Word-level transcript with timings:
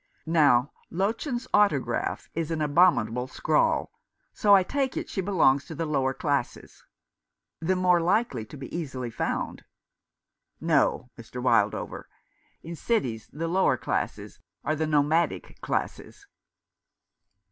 Now, 0.25 0.71
Lottchen's 0.89 1.47
autograph 1.53 2.27
is 2.33 2.49
an 2.49 2.59
abominable 2.59 3.27
scrawl, 3.27 3.91
so 4.33 4.55
I 4.55 4.63
take 4.63 4.97
it 4.97 5.09
she 5.11 5.21
belongs 5.21 5.65
to 5.65 5.75
the 5.75 5.85
lower 5.85 6.11
classes."" 6.11 6.83
The 7.69 7.75
more 7.75 8.01
likely 8.01 8.43
to 8.45 8.57
be 8.57 8.75
easily 8.75 9.11
found."" 9.11 9.63
No, 10.73 11.11
Mr. 11.19 11.39
Wildover; 11.39 12.05
in 12.63 12.75
cities 12.75 13.29
the 13.31 13.47
lower 13.47 13.77
classes 13.77 14.39
are 14.63 14.75
the 14.75 14.87
nomadic 14.87 15.61
classes." 15.61 16.25